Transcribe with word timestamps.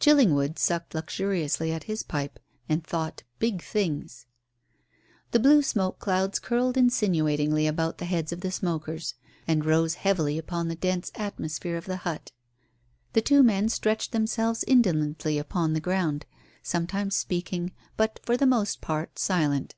Chillingwood 0.00 0.58
sucked 0.58 0.94
luxuriously 0.94 1.70
at 1.70 1.84
his 1.84 2.02
pipe 2.02 2.40
and 2.70 2.82
thought 2.82 3.22
big 3.38 3.60
things. 3.62 4.24
The 5.32 5.38
blue 5.38 5.60
smoke 5.60 5.98
clouds 5.98 6.38
curled 6.38 6.78
insinuatingly 6.78 7.66
about 7.66 7.98
the 7.98 8.06
heads 8.06 8.32
of 8.32 8.40
the 8.40 8.50
smokers, 8.50 9.12
and 9.46 9.62
rose 9.66 9.96
heavily 9.96 10.38
upon 10.38 10.68
the 10.68 10.74
dense 10.74 11.12
atmosphere 11.16 11.76
of 11.76 11.84
the 11.84 11.96
hut. 11.98 12.32
The 13.12 13.20
two 13.20 13.42
men 13.42 13.68
stretched 13.68 14.12
themselves 14.12 14.64
indolently 14.64 15.36
upon 15.36 15.74
the 15.74 15.80
ground, 15.80 16.24
sometimes 16.62 17.14
speaking, 17.14 17.72
but, 17.98 18.18
for 18.22 18.38
the 18.38 18.46
most 18.46 18.80
part, 18.80 19.18
silent. 19.18 19.74